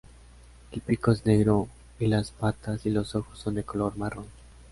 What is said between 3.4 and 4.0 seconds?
de color